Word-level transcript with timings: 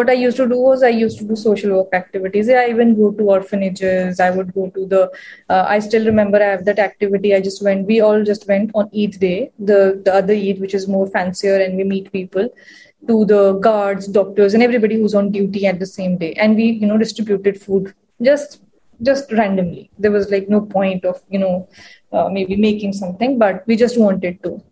what 0.00 0.10
I 0.10 0.16
used 0.20 0.36
to 0.38 0.48
do 0.48 0.58
was 0.66 0.82
I 0.82 0.92
used 1.00 1.18
to 1.18 1.24
do 1.30 1.36
social 1.36 1.76
work 1.76 1.94
activities. 2.00 2.48
I 2.48 2.66
even 2.68 2.94
go 3.00 3.10
to 3.12 3.30
orphanages. 3.36 4.20
I 4.26 4.30
would 4.30 4.54
go 4.54 4.68
to 4.76 4.86
the. 4.86 5.02
Uh, 5.48 5.64
I 5.76 5.78
still 5.88 6.06
remember 6.06 6.42
I 6.42 6.50
have 6.50 6.64
that 6.70 6.78
activity. 6.78 7.34
I 7.34 7.40
just 7.48 7.62
went. 7.68 7.86
We 7.86 8.00
all 8.00 8.24
just 8.32 8.48
went 8.52 8.70
on 8.74 8.90
Eid 9.04 9.18
day, 9.26 9.38
the 9.70 9.80
the 10.04 10.14
other 10.22 10.38
Eid, 10.48 10.60
which 10.60 10.78
is 10.80 10.88
more 10.96 11.06
fancier, 11.18 11.56
and 11.66 11.76
we 11.82 11.84
meet 11.92 12.12
people 12.12 12.48
to 13.08 13.24
the 13.34 13.42
guards, 13.66 14.08
doctors, 14.16 14.54
and 14.54 14.62
everybody 14.62 14.96
who's 15.02 15.14
on 15.14 15.30
duty 15.36 15.66
at 15.66 15.78
the 15.84 15.90
same 15.92 16.18
day, 16.24 16.32
and 16.34 16.56
we 16.56 16.72
you 16.82 16.86
know 16.86 16.98
distributed 17.04 17.60
food 17.60 17.94
just 18.30 18.60
just 19.02 19.32
randomly. 19.32 19.90
There 19.98 20.10
was 20.10 20.30
like 20.30 20.48
no 20.48 20.60
point 20.78 21.04
of 21.04 21.22
you 21.28 21.38
know 21.44 21.68
uh, 22.12 22.28
maybe 22.38 22.56
making 22.56 22.92
something, 23.04 23.38
but 23.38 23.66
we 23.66 23.76
just 23.76 23.98
wanted 24.06 24.42
to. 24.44 24.62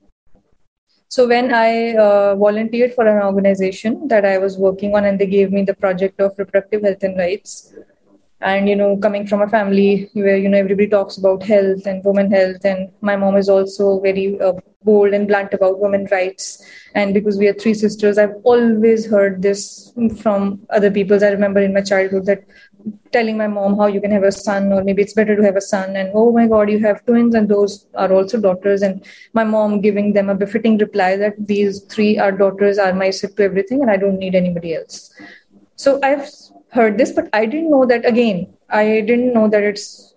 So 1.09 1.27
when 1.27 1.55
I 1.55 1.95
uh, 1.97 2.37
volunteered 2.37 2.93
for 2.95 3.07
an 3.07 3.23
organization 3.23 4.09
that 4.09 4.25
I 4.25 4.39
was 4.39 4.59
working 4.59 4.95
on, 4.95 5.05
and 5.07 5.19
they 5.19 5.27
gave 5.27 5.51
me 5.51 5.65
the 5.65 5.75
project 5.75 6.21
of 6.21 6.35
reproductive 6.39 6.83
health 6.83 7.03
and 7.03 7.17
rights, 7.17 7.75
and 8.41 8.69
you 8.69 8.77
know, 8.77 8.97
coming 8.99 9.27
from 9.27 9.43
a 9.43 9.49
family 9.49 10.11
where 10.13 10.37
you 10.37 10.49
know 10.49 10.59
everybody 10.59 10.87
talks 10.87 11.17
about 11.17 11.43
health 11.43 11.87
and 11.87 12.05
women 12.05 12.31
health, 12.31 12.65
and 12.65 12.91
my 13.01 13.17
mom 13.17 13.37
is 13.37 13.49
also 13.49 14.01
very 14.01 14.39
uh, 14.41 14.53
bold 14.85 15.15
and 15.15 15.27
blunt 15.27 15.55
about 15.55 15.81
women 15.81 16.07
rights. 16.11 16.63
And 16.95 17.15
because 17.15 17.39
we 17.39 17.49
are 17.49 17.55
three 17.55 17.75
sisters, 17.75 18.19
I've 18.19 18.37
always 18.45 19.07
heard 19.07 19.43
this 19.43 19.93
from 20.21 20.61
other 20.71 20.91
people. 20.91 21.23
I 21.25 21.29
remember 21.29 21.61
in 21.61 21.75
my 21.75 21.81
childhood 21.81 22.27
that 22.27 22.45
telling 23.13 23.37
my 23.37 23.47
mom 23.47 23.77
how 23.77 23.87
you 23.87 24.01
can 24.01 24.11
have 24.11 24.23
a 24.23 24.33
son 24.33 24.73
or 24.73 24.83
maybe 24.85 25.03
it's 25.03 25.13
better 25.13 25.37
to 25.37 25.43
have 25.43 25.57
a 25.57 25.61
son 25.61 25.97
and 25.97 26.11
oh 26.15 26.33
my 26.33 26.47
god 26.47 26.71
you 26.71 26.79
have 26.79 27.05
twins 27.07 27.35
and 27.35 27.49
those 27.49 27.87
are 27.95 28.13
also 28.13 28.41
daughters. 28.41 28.83
And 28.83 29.05
my 29.33 29.45
mom 29.45 29.81
giving 29.81 30.13
them 30.13 30.29
a 30.29 30.35
befitting 30.35 30.79
reply 30.79 31.17
that 31.17 31.35
these 31.39 31.81
three 31.85 32.19
are 32.19 32.33
daughters 32.33 32.79
are 32.79 32.93
my 32.93 33.11
sip 33.11 33.37
to 33.37 33.45
everything 33.45 33.83
and 33.83 33.91
i 33.91 33.97
don't 33.97 34.19
need 34.19 34.35
anybody 34.35 34.75
else. 34.75 35.13
So 35.77 35.99
i've 36.03 36.29
heard 36.71 36.99
this 36.99 37.13
but 37.13 37.29
i 37.33 37.45
didn't 37.47 37.71
know 37.71 37.85
that 37.87 38.05
again. 38.05 38.55
I 38.71 39.01
didn't 39.01 39.33
know 39.33 39.49
that 39.49 39.63
it's 39.63 40.15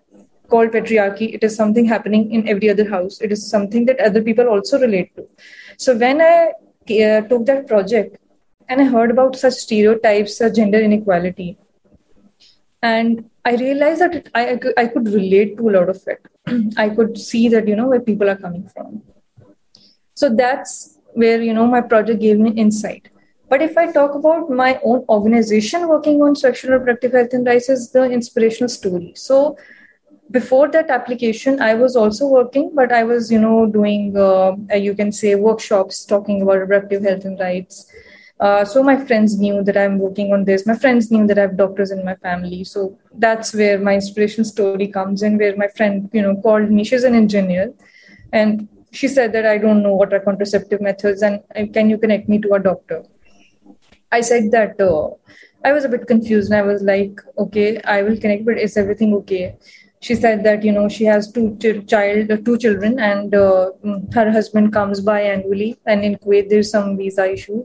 called 0.50 0.72
patriarchy. 0.72 1.33
It 1.33 1.44
is 1.44 1.56
something 1.56 1.85
happening 1.85 2.31
in 2.31 2.50
every 2.50 2.69
other 2.69 2.89
house. 2.89 3.22
It 3.22 3.31
is 3.31 3.50
something 3.50 3.85
that 3.85 4.02
other 4.02 4.22
people 4.22 4.50
also 4.50 4.78
relate 4.80 5.16
to. 5.16 5.25
So 5.78 5.95
when 5.97 6.22
i 6.22 6.52
uh, 6.89 7.22
took 7.22 7.45
that 7.45 7.67
project 7.67 8.17
and 8.67 8.81
i 8.81 8.85
heard 8.94 9.11
about 9.11 9.35
such 9.35 9.53
stereotypes 9.53 10.38
such 10.38 10.56
gender 10.56 10.80
inequality 10.89 11.58
and 12.82 13.30
i 13.46 13.56
realized 13.56 14.02
that 14.02 14.16
it, 14.16 14.30
I, 14.36 14.60
I 14.78 14.88
could 14.88 15.08
relate 15.08 15.58
to 15.58 15.70
a 15.70 15.72
lot 15.72 15.90
of 15.90 16.02
it. 16.08 16.26
I 16.78 16.90
could 16.90 17.18
see 17.18 17.48
that 17.50 17.68
you 17.68 17.76
know 17.76 17.88
where 17.88 18.00
people 18.00 18.30
are 18.30 18.36
coming 18.36 18.68
from. 18.68 19.04
So 20.14 20.30
that's 20.30 20.98
where 21.14 21.42
you 21.42 21.54
know 21.54 21.68
my 21.68 21.82
project 21.82 22.22
gave 22.22 22.40
me 22.40 22.52
insight. 22.52 23.09
But 23.50 23.62
if 23.62 23.78
i 23.78 23.92
talk 23.92 24.16
about 24.16 24.50
my 24.50 24.80
own 24.84 25.06
organization 25.09 25.88
working 25.88 26.22
on 26.22 26.36
sexual 26.36 26.72
reproductive 26.72 27.14
health 27.14 27.34
and 27.34 27.46
rights 27.46 27.70
is 27.70 27.92
the 27.92 28.04
inspirational 28.04 28.70
story. 28.70 29.14
So 29.16 29.58
before 30.32 30.68
that 30.74 30.90
application 30.90 31.62
i 31.62 31.74
was 31.74 31.96
also 31.96 32.28
working 32.28 32.72
but 32.74 32.92
i 32.92 33.04
was 33.04 33.32
you 33.32 33.40
know 33.40 33.66
doing 33.66 34.16
uh, 34.18 34.54
you 34.76 34.94
can 34.96 35.12
say 35.12 35.36
workshops 35.36 36.06
talking 36.06 36.42
about 36.42 36.59
reproductive 36.59 37.04
health 37.04 37.26
and 37.26 37.40
rights 37.40 37.92
uh, 38.42 38.66
so 38.66 38.81
my 38.81 38.97
friends 39.06 39.38
knew 39.39 39.64
that 39.64 39.78
I'm 39.78 40.00
working 40.00 40.34
on 40.34 40.45
this. 40.45 40.66
My 40.66 40.75
friends 40.75 41.11
knew 41.11 41.28
that 41.28 41.38
I 41.38 41.42
have 41.42 41.58
doctors 41.58 41.92
in 41.92 42.03
my 42.03 42.16
family. 42.16 42.64
So 42.64 42.97
that's 43.14 43.53
where 43.53 43.80
my 43.80 43.94
inspiration 43.94 44.44
story 44.44 44.88
comes 44.88 45.22
in, 45.22 45.38
where 45.38 45.56
my 45.56 45.67
friend, 45.67 46.09
you 46.11 46.23
know, 46.23 46.36
called 46.42 46.72
me. 46.72 46.84
She's 46.84 47.03
an 47.03 47.14
engineer, 47.14 47.72
and 48.34 48.67
she 48.92 49.08
said 49.08 49.31
that 49.34 49.45
I 49.45 49.58
don't 49.59 49.84
know 49.84 49.95
what 49.95 50.12
are 50.12 50.19
contraceptive 50.19 50.81
methods, 50.81 51.22
and 51.22 51.41
can 51.74 51.90
you 51.90 51.97
connect 51.97 52.28
me 52.28 52.40
to 52.40 52.53
a 52.53 52.59
doctor? 52.59 53.03
I 54.12 54.22
said 54.22 54.52
that 54.52 54.81
uh, 54.81 55.09
I 55.63 55.72
was 55.72 55.85
a 55.85 55.90
bit 55.90 56.08
confused, 56.08 56.52
and 56.52 56.59
I 56.59 56.63
was 56.63 56.81
like, 56.81 57.22
okay, 57.38 57.79
I 57.84 58.02
will 58.02 58.18
connect, 58.18 58.44
but 58.46 58.58
is 58.58 58.75
everything 58.75 59.13
okay? 59.22 59.56
She 60.01 60.16
said 60.16 60.44
that 60.44 60.63
you 60.63 60.72
know 60.72 60.89
she 60.89 61.06
has 61.06 61.31
two 61.31 61.56
ch- 61.62 61.88
child 61.88 62.31
uh, 62.31 62.38
two 62.45 62.57
children 62.57 63.00
and 63.00 63.35
uh, 63.35 63.69
mm, 63.85 64.13
her 64.13 64.31
husband 64.31 64.73
comes 64.73 65.00
by 65.00 65.22
annually 65.22 65.78
and 65.85 66.03
in 66.03 66.16
kuwait 66.23 66.50
there's 66.50 66.72
some 66.72 66.97
visa 66.97 67.31
issue. 67.31 67.63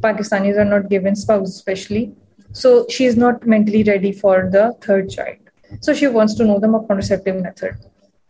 Pakistanis 0.00 0.58
are 0.58 0.70
not 0.74 0.88
given 0.90 1.14
spouse 1.14 1.48
especially 1.48 2.12
so 2.52 2.86
she 2.88 3.04
is 3.04 3.16
not 3.16 3.46
mentally 3.46 3.82
ready 3.84 4.12
for 4.12 4.48
the 4.50 4.74
third 4.80 5.10
child. 5.10 5.36
So 5.80 5.94
she 5.94 6.06
wants 6.06 6.34
to 6.34 6.44
know 6.44 6.58
the 6.58 6.68
contraceptive 6.88 7.40
method. 7.42 7.76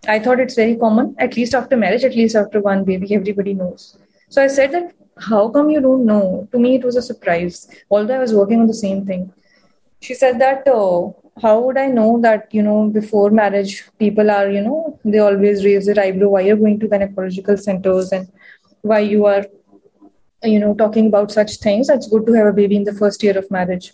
I 0.09 0.19
thought 0.19 0.41
it's 0.41 0.55
very 0.55 0.77
common 0.77 1.15
at 1.19 1.37
least 1.37 1.55
after 1.55 1.77
marriage 1.77 2.05
at 2.05 2.15
least 2.15 2.37
after 2.37 2.61
one 2.61 2.85
baby 2.85 3.15
everybody 3.15 3.55
knows. 3.55 3.99
So 4.29 4.43
i 4.43 4.49
said 4.49 4.73
that 4.73 4.93
how 5.19 5.49
come 5.49 5.71
you 5.71 5.81
don't 5.81 6.05
know? 6.05 6.47
To 6.53 6.59
me 6.59 6.75
it 6.77 6.85
was 6.85 6.97
a 6.97 7.03
surprise 7.03 7.69
although 7.91 8.17
i 8.17 8.19
was 8.27 8.35
working 8.35 8.61
on 8.61 8.67
the 8.67 8.81
same 8.87 9.07
thing. 9.07 9.33
She 10.01 10.13
said 10.13 10.39
that 10.41 10.65
oh, 10.67 11.26
how 11.43 11.61
would 11.61 11.77
I 11.77 11.87
know 11.87 12.21
that, 12.23 12.49
you 12.53 12.63
know, 12.63 12.89
before 12.89 13.31
marriage, 13.31 13.85
people 13.99 14.31
are, 14.31 14.51
you 14.51 14.63
know, 14.63 14.99
they 15.05 15.19
always 15.19 15.65
raise 15.65 15.87
their 15.87 16.01
eyebrow 16.03 16.29
why 16.29 16.41
you're 16.43 16.57
going 16.57 16.81
to 16.81 16.89
gynecological 16.89 17.59
centers 17.59 18.11
and 18.13 18.29
why 18.81 19.01
you 19.01 19.27
are, 19.27 19.45
you 20.43 20.59
know, 20.59 20.75
talking 20.75 21.09
about 21.09 21.31
such 21.31 21.59
things. 21.59 21.89
It's 21.91 22.09
good 22.09 22.27
to 22.27 22.33
have 22.33 22.47
a 22.47 22.53
baby 22.53 22.77
in 22.77 22.85
the 22.85 22.95
first 22.95 23.23
year 23.23 23.37
of 23.37 23.51
marriage. 23.51 23.93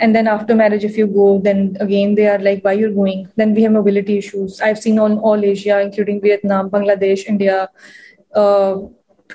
And 0.00 0.16
then 0.16 0.26
after 0.26 0.56
marriage, 0.56 0.82
if 0.82 0.96
you 0.96 1.06
go, 1.06 1.40
then 1.40 1.76
again, 1.78 2.16
they 2.16 2.26
are 2.26 2.38
like, 2.38 2.64
why 2.64 2.72
you're 2.72 2.92
going? 2.92 3.30
Then 3.36 3.54
we 3.54 3.62
have 3.62 3.72
mobility 3.72 4.18
issues. 4.18 4.60
I've 4.60 4.78
seen 4.78 4.98
on 4.98 5.18
all 5.18 5.44
Asia, 5.44 5.80
including 5.80 6.20
Vietnam, 6.20 6.70
Bangladesh, 6.70 7.26
India, 7.26 7.68
uh, 8.34 8.78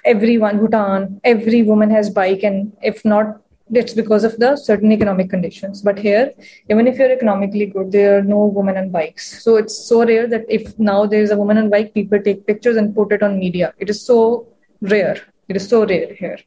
everyone, 0.03 0.57
Bhutan, 0.57 1.21
every 1.23 1.63
woman 1.63 1.89
has 1.91 2.09
bike. 2.09 2.43
And 2.43 2.75
if 2.81 3.05
not 3.05 3.41
it's 3.71 3.93
because 3.93 4.23
of 4.23 4.37
the 4.37 4.55
certain 4.55 4.91
economic 4.91 5.29
conditions. 5.29 5.81
But 5.81 5.99
here, 5.99 6.33
even 6.69 6.87
if 6.87 6.97
you're 6.97 7.11
economically 7.11 7.65
good, 7.65 7.91
there 7.91 8.19
are 8.19 8.21
no 8.21 8.45
women 8.45 8.77
on 8.77 8.89
bikes. 8.89 9.43
So 9.43 9.57
it's 9.57 9.75
so 9.75 10.05
rare 10.05 10.27
that 10.27 10.45
if 10.49 10.77
now 10.79 11.05
there's 11.05 11.31
a 11.31 11.37
woman 11.37 11.57
on 11.57 11.69
bike, 11.69 11.93
people 11.93 12.21
take 12.21 12.47
pictures 12.47 12.77
and 12.77 12.95
put 12.95 13.11
it 13.11 13.23
on 13.23 13.39
media. 13.39 13.73
It 13.77 13.89
is 13.89 14.05
so 14.05 14.47
rare. 14.81 15.17
It 15.47 15.55
is 15.55 15.67
so 15.67 15.85
rare 15.85 16.13
here. 16.13 16.37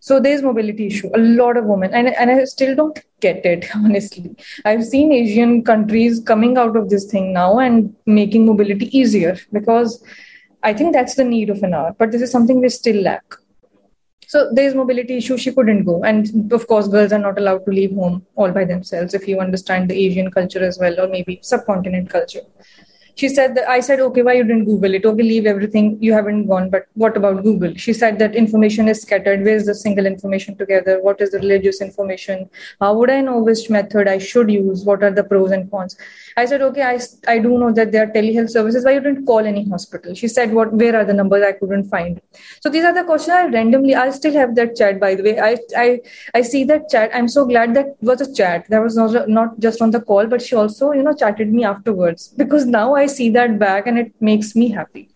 So 0.00 0.20
there's 0.20 0.42
mobility 0.42 0.86
issue. 0.86 1.10
A 1.14 1.18
lot 1.18 1.56
of 1.56 1.64
women, 1.64 1.92
and 1.92 2.08
and 2.08 2.30
I 2.30 2.44
still 2.44 2.74
don't 2.74 2.98
get 3.20 3.44
it 3.44 3.66
honestly. 3.74 4.36
I've 4.64 4.84
seen 4.84 5.12
Asian 5.12 5.64
countries 5.64 6.20
coming 6.20 6.56
out 6.56 6.76
of 6.76 6.88
this 6.88 7.04
thing 7.06 7.32
now 7.32 7.58
and 7.58 7.94
making 8.06 8.46
mobility 8.46 8.96
easier 8.96 9.36
because 9.52 10.02
I 10.62 10.72
think 10.72 10.94
that's 10.94 11.16
the 11.16 11.24
need 11.24 11.50
of 11.50 11.62
an 11.62 11.74
hour. 11.74 11.94
But 11.98 12.12
this 12.12 12.22
is 12.22 12.30
something 12.30 12.60
we 12.60 12.68
still 12.68 13.02
lack 13.02 13.24
so 14.28 14.50
there's 14.52 14.74
mobility 14.74 15.16
issue 15.16 15.38
she 15.38 15.52
couldn't 15.52 15.84
go. 15.84 16.04
And 16.04 16.52
of 16.52 16.66
course 16.66 16.86
girls 16.86 17.12
are 17.12 17.18
not 17.18 17.38
allowed 17.38 17.64
to 17.64 17.70
leave 17.70 17.94
home 17.94 18.26
all 18.36 18.50
by 18.52 18.66
themselves 18.66 19.14
if 19.14 19.26
you 19.26 19.40
understand 19.40 19.88
the 19.88 19.98
asian 20.06 20.30
culture 20.30 20.62
as 20.62 20.78
well 20.78 21.00
or 21.00 21.08
maybe 21.08 21.40
subcontinent 21.42 22.10
culture. 22.10 22.42
She 23.14 23.30
said 23.30 23.54
that 23.54 23.68
i 23.68 23.80
said 23.80 24.00
okay 24.00 24.22
why 24.22 24.34
you 24.34 24.44
didn't 24.44 24.66
google 24.66 24.94
it? 24.94 25.06
Okay 25.06 25.22
leave 25.22 25.46
everything. 25.46 25.96
You 26.02 26.12
haven't 26.12 26.46
gone 26.46 26.68
but 26.68 26.84
what 26.92 27.16
about 27.16 27.42
google? 27.42 27.74
She 27.76 27.94
said 27.94 28.18
that 28.18 28.36
information 28.36 28.86
is 28.86 29.00
scattered. 29.00 29.44
Where's 29.46 29.64
the 29.64 29.74
single 29.74 30.04
information 30.04 30.58
together? 30.58 31.00
What 31.02 31.22
is 31.22 31.30
the 31.30 31.38
religious 31.38 31.80
information? 31.80 32.50
How 32.82 32.92
would 32.98 33.10
i 33.10 33.22
know 33.22 33.38
which 33.38 33.70
method 33.70 34.08
i 34.08 34.18
should 34.18 34.50
use? 34.50 34.84
What 34.84 35.02
are 35.02 35.10
the 35.10 35.24
pros 35.24 35.52
and 35.52 35.70
cons 35.70 35.96
i 36.40 36.44
said 36.50 36.62
okay 36.66 36.82
i, 36.82 36.98
I 37.34 37.38
do 37.38 37.58
know 37.62 37.72
that 37.72 37.92
there 37.92 38.04
are 38.04 38.12
telehealth 38.12 38.50
services. 38.50 38.84
Why 38.84 38.92
you 38.92 39.00
didn't 39.00 39.26
call 39.26 39.50
any 39.50 39.68
hospital? 39.68 40.14
She 40.14 40.28
said 40.28 40.52
what 40.52 40.72
where 40.72 40.96
are 40.96 41.04
the 41.04 41.14
numbers? 41.14 41.44
I 41.48 41.52
couldn't 41.52 41.84
find. 41.94 42.20
So 42.60 42.70
these 42.70 42.84
are 42.84 42.94
the 42.94 43.04
questions. 43.04 43.34
I 43.38 43.46
randomly 43.46 43.94
i 43.94 44.10
still 44.10 44.32
have 44.34 44.54
that 44.56 44.76
chat 44.76 45.00
by 45.00 45.14
the 45.14 45.22
way. 45.22 45.38
I 45.38 45.56
i 45.76 46.00
i 46.34 46.42
see 46.42 46.64
that 46.72 46.88
chat. 46.88 47.10
I'm 47.14 47.28
so 47.28 47.46
glad 47.52 47.74
that 47.74 47.94
was 48.00 48.20
a 48.20 48.32
chat. 48.40 48.68
That 48.68 48.82
was 48.88 48.96
not, 48.96 49.28
not 49.28 49.58
just 49.58 49.82
on 49.82 49.90
the 49.90 50.00
call 50.00 50.26
but 50.26 50.42
she 50.42 50.56
also 50.56 50.92
you 50.92 51.02
know 51.02 51.14
chatted 51.14 51.52
me 51.52 51.64
afterwards. 51.64 52.28
Because 52.42 52.66
now 52.66 52.88
i 52.94 53.06
see 53.06 53.30
that 53.30 53.58
back 53.58 53.86
and 53.86 53.98
it 53.98 54.12
makes 54.32 54.54
me 54.56 54.68
happy 54.80 55.08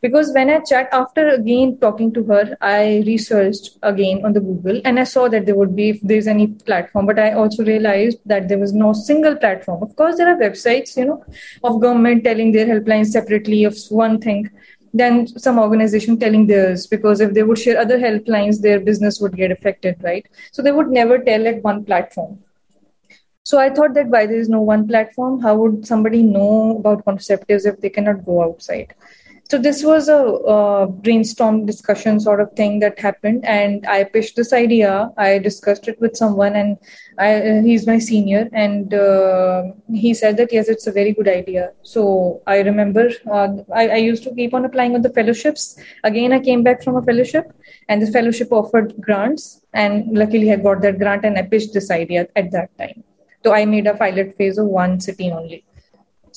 because 0.00 0.32
when 0.34 0.50
i 0.50 0.58
chat 0.60 0.88
after 0.92 1.28
again 1.30 1.76
talking 1.80 2.12
to 2.12 2.22
her 2.24 2.56
i 2.60 3.02
researched 3.06 3.70
again 3.82 4.24
on 4.24 4.32
the 4.32 4.40
google 4.40 4.80
and 4.84 5.00
i 5.00 5.04
saw 5.04 5.28
that 5.28 5.46
there 5.46 5.56
would 5.56 5.74
be 5.74 5.90
if 5.90 6.00
there's 6.02 6.26
any 6.26 6.46
platform 6.70 7.06
but 7.06 7.18
i 7.18 7.32
also 7.32 7.64
realized 7.64 8.18
that 8.24 8.48
there 8.48 8.58
was 8.58 8.72
no 8.72 8.92
single 8.92 9.36
platform. 9.36 9.82
Of 9.82 9.94
course 9.96 10.16
there 10.16 10.28
are 10.28 10.38
websites 10.38 10.96
you 10.96 11.04
know 11.06 11.24
of 11.64 11.80
government 11.80 12.24
telling 12.24 12.52
their 12.52 12.66
helplines 12.66 13.06
separately 13.06 13.64
of 13.64 13.76
one 13.90 14.20
thing 14.20 14.50
then 14.94 15.26
some 15.26 15.58
organization 15.58 16.18
telling 16.18 16.46
theirs 16.46 16.86
because 16.86 17.20
if 17.20 17.34
they 17.34 17.42
would 17.42 17.58
share 17.58 17.78
other 17.78 17.98
helplines 17.98 18.60
their 18.60 18.80
business 18.80 19.20
would 19.20 19.36
get 19.36 19.50
affected 19.50 19.96
right? 20.02 20.26
So 20.52 20.62
they 20.62 20.72
would 20.72 20.88
never 20.88 21.18
tell 21.18 21.46
at 21.46 21.62
one 21.62 21.84
platform. 21.84 22.38
So 23.44 23.58
I 23.58 23.70
thought 23.70 23.94
that 23.94 24.08
why 24.08 24.26
there 24.26 24.38
is 24.38 24.48
no 24.48 24.60
one 24.60 24.86
platform, 24.86 25.40
how 25.40 25.56
would 25.56 25.86
somebody 25.86 26.22
know 26.22 26.76
about 26.78 27.04
contraceptives 27.04 27.66
if 27.66 27.80
they 27.80 27.88
cannot 27.88 28.24
go 28.24 28.42
outside? 28.42 28.94
So 29.50 29.56
this 29.56 29.82
was 29.82 30.08
a 30.10 30.18
uh, 30.54 30.84
brainstorm 30.86 31.64
discussion 31.64 32.20
sort 32.20 32.40
of 32.40 32.52
thing 32.52 32.80
that 32.80 32.98
happened 32.98 33.46
and 33.46 33.86
i 33.86 34.04
pitched 34.04 34.36
this 34.36 34.52
idea. 34.52 35.10
I 35.16 35.38
discussed 35.38 35.88
it 35.88 35.98
with 36.00 36.16
someone 36.16 36.54
and 36.54 36.76
I, 37.18 37.34
uh, 37.34 37.62
he's 37.62 37.86
my 37.86 37.98
senior 37.98 38.50
and 38.52 38.92
uh, 38.92 39.62
he 39.90 40.12
said 40.12 40.36
that 40.36 40.52
yes 40.52 40.68
it's 40.68 40.86
a 40.86 40.92
very 40.92 41.12
good 41.12 41.28
idea. 41.28 41.72
So 41.82 42.42
i 42.46 42.60
remember 42.60 43.10
uh, 43.30 43.48
I, 43.74 43.88
I, 43.88 43.96
used 43.96 44.22
to 44.24 44.34
keep 44.34 44.52
on 44.52 44.66
applying 44.66 44.94
on 44.94 45.00
the 45.00 45.14
fellowships. 45.18 45.78
Again 46.04 46.34
i 46.34 46.40
came 46.40 46.62
back 46.62 46.82
from 46.82 46.96
a 46.96 47.02
fellowship 47.02 47.50
and 47.88 48.02
the 48.02 48.12
fellowship 48.12 48.52
offered 48.52 48.94
grants 49.00 49.62
and 49.72 50.14
luckily 50.16 50.52
i 50.52 50.56
got 50.56 50.82
that 50.82 50.98
grant 50.98 51.24
and 51.24 51.38
i 51.38 51.42
pitched 51.42 51.72
this 51.72 51.90
idea 51.90 52.28
at 52.36 52.50
that 52.50 52.76
time. 52.76 53.02
So 53.44 53.54
i 53.54 53.64
made 53.64 53.86
a 53.86 53.94
pilot 53.94 54.36
phase 54.36 54.58
of 54.58 54.66
one 54.66 55.00
city 55.00 55.32
only 55.32 55.64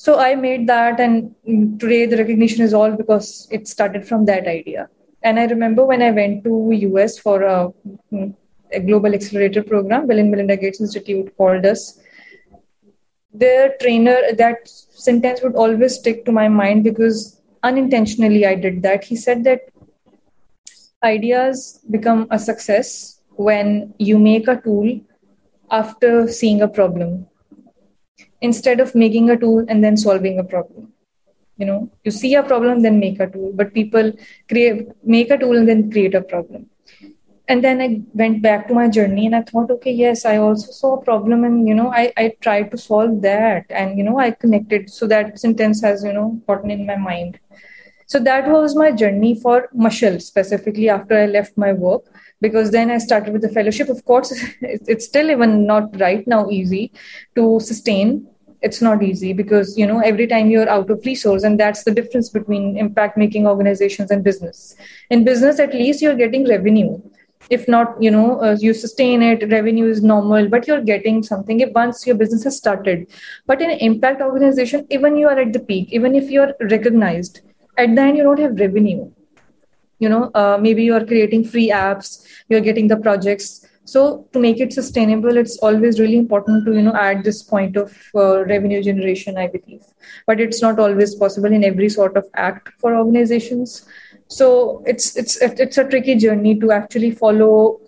so 0.02 0.12
i 0.18 0.34
made 0.34 0.62
that 0.68 1.00
and 1.04 1.16
today 1.80 2.06
the 2.12 2.16
recognition 2.20 2.62
is 2.66 2.72
all 2.78 2.94
because 3.00 3.26
it 3.50 3.68
started 3.68 4.06
from 4.06 4.24
that 4.30 4.48
idea. 4.48 4.88
And 5.22 5.38
i 5.38 5.44
remember 5.46 5.84
when 5.90 6.02
i 6.02 6.10
went 6.10 6.42
to 6.44 6.54
us 7.02 7.18
for 7.18 7.42
a, 7.42 7.68
mm, 8.12 8.34
a 8.72 8.80
global 8.80 9.14
accelerator 9.18 9.62
program 9.62 10.08
bill 10.08 10.18
and 10.18 10.30
melinda 10.32 10.56
gates 10.56 10.80
institute 10.80 11.36
called 11.36 11.64
us. 11.64 12.00
Their 13.32 13.76
trainer 13.80 14.18
that 14.38 14.68
sentence 15.06 15.40
would 15.42 15.54
always 15.54 15.94
stick 16.00 16.24
to 16.24 16.32
my 16.32 16.48
mind 16.48 16.82
because 16.82 17.40
unintentionally 17.62 18.44
i 18.44 18.54
did 18.56 18.82
that. 18.82 19.04
He 19.04 19.14
said 19.14 19.44
that 19.44 19.60
ideas 21.04 21.80
become 21.90 22.26
a 22.30 22.40
success 22.40 23.20
when 23.50 23.94
you 23.98 24.18
make 24.18 24.48
a 24.48 24.60
tool 24.60 25.00
after 25.70 26.26
seeing 26.26 26.60
a 26.60 26.68
problem 26.80 27.28
instead 28.42 28.80
of 28.80 28.94
making 28.94 29.30
a 29.30 29.36
tool 29.36 29.64
and 29.68 29.82
then 29.82 29.96
solving 29.96 30.38
a 30.38 30.44
problem. 30.44 30.92
You 31.56 31.66
know 31.66 31.90
you 32.04 32.10
see 32.10 32.34
a 32.34 32.42
problem 32.42 32.82
then 32.82 32.98
make 32.98 33.20
a 33.20 33.28
tool. 33.30 33.52
But 33.54 33.72
people 33.72 34.12
create 34.48 34.88
make 35.04 35.30
a 35.30 35.38
tool 35.38 35.56
and 35.56 35.68
then 35.68 35.90
create 35.90 36.14
a 36.14 36.22
problem. 36.22 36.66
And 37.48 37.64
then 37.64 37.80
i 37.84 38.00
went 38.14 38.42
back 38.42 38.66
to 38.68 38.74
my 38.74 38.88
journey 38.88 39.26
and 39.26 39.36
i 39.36 39.42
thought 39.42 39.70
okay 39.76 39.92
yes 39.92 40.24
i 40.24 40.36
also 40.38 40.72
saw 40.72 40.94
a 40.96 41.04
problem 41.04 41.44
and 41.44 41.68
you 41.68 41.74
know 41.74 41.88
i, 41.92 42.12
I 42.16 42.32
tried 42.40 42.70
to 42.72 42.78
solve 42.78 43.22
that. 43.22 43.66
And 43.70 43.98
you 43.98 44.04
know 44.04 44.18
i 44.18 44.30
connected. 44.30 44.90
So 44.90 45.06
that 45.08 45.38
sentence 45.38 45.82
has 45.82 46.04
you 46.04 46.12
know 46.12 46.40
gotten 46.46 46.70
in 46.70 46.86
my 46.86 46.96
mind. 46.96 47.38
So 48.12 48.18
that 48.20 48.48
was 48.48 48.76
my 48.76 48.90
journey 48.92 49.34
for 49.40 49.68
Mashal 49.74 50.20
specifically 50.20 50.90
after 50.90 51.18
I 51.18 51.26
left 51.26 51.56
my 51.56 51.72
work. 51.72 52.02
Because 52.42 52.70
then 52.70 52.90
I 52.90 52.98
started 52.98 53.32
with 53.32 53.42
the 53.42 53.48
fellowship. 53.48 53.88
Of 53.88 54.04
course, 54.04 54.32
it's 54.60 55.06
still 55.06 55.30
even 55.30 55.66
not 55.66 55.98
right 56.00 56.26
now 56.26 56.50
easy 56.50 56.92
to 57.36 57.60
sustain 57.60 58.26
it's 58.62 58.80
not 58.80 59.02
easy 59.02 59.32
because 59.32 59.76
you 59.76 59.86
know 59.86 60.00
every 60.00 60.26
time 60.26 60.50
you're 60.50 60.68
out 60.68 60.90
of 60.90 61.04
resource 61.04 61.42
and 61.42 61.58
that's 61.58 61.84
the 61.84 61.90
difference 61.90 62.28
between 62.28 62.76
impact 62.78 63.16
making 63.16 63.46
organizations 63.46 64.10
and 64.10 64.24
business. 64.24 64.76
In 65.10 65.24
business 65.24 65.58
at 65.58 65.74
least 65.74 66.02
you're 66.02 66.14
getting 66.14 66.48
revenue. 66.48 67.00
If 67.50 67.66
not 67.68 68.00
you 68.00 68.10
know 68.10 68.40
uh, 68.40 68.56
you 68.58 68.72
sustain 68.72 69.22
it 69.22 69.50
revenue 69.50 69.86
is 69.86 70.02
normal 70.02 70.48
but 70.48 70.66
you're 70.66 70.80
getting 70.80 71.22
something 71.22 71.60
if 71.60 71.72
once 71.72 72.06
your 72.06 72.16
business 72.16 72.44
has 72.44 72.56
started. 72.56 73.06
But 73.46 73.60
in 73.60 73.70
impact 73.70 74.22
organization 74.22 74.86
even 74.90 75.16
you 75.16 75.28
are 75.28 75.38
at 75.38 75.52
the 75.52 75.60
peak 75.60 75.88
even 75.92 76.14
if 76.14 76.30
you're 76.30 76.54
recognized 76.60 77.40
at 77.76 77.94
the 77.94 78.02
end 78.02 78.16
you 78.16 78.22
don't 78.22 78.38
have 78.38 78.58
revenue. 78.60 79.10
You 79.98 80.08
know 80.08 80.30
uh, 80.34 80.58
maybe 80.60 80.84
you're 80.84 81.04
creating 81.04 81.44
free 81.44 81.68
apps 81.70 82.24
you're 82.48 82.60
getting 82.60 82.88
the 82.88 82.96
projects 82.96 83.66
so 83.84 84.28
to 84.32 84.38
make 84.38 84.60
it 84.60 84.72
sustainable 84.72 85.36
it's 85.36 85.58
always 85.58 85.98
really 85.98 86.16
important 86.16 86.64
to 86.64 86.72
you 86.72 86.82
know 86.82 86.94
add 86.94 87.24
this 87.24 87.42
point 87.42 87.76
of 87.76 87.96
uh, 88.14 88.44
revenue 88.44 88.82
generation 88.82 89.36
i 89.36 89.46
believe. 89.46 89.82
But 90.26 90.40
it's 90.40 90.62
not 90.62 90.78
always 90.78 91.14
possible 91.14 91.52
in 91.52 91.64
every 91.64 91.88
sort 91.88 92.16
of 92.16 92.26
act 92.34 92.70
for 92.78 92.94
organizations. 92.96 93.86
So 94.28 94.82
it's 94.86 95.16
it's 95.16 95.36
it's 95.42 95.78
a 95.78 95.84
tricky 95.84 96.16
journey 96.16 96.58
to 96.60 96.72
actually 96.72 97.10
follow 97.10 97.80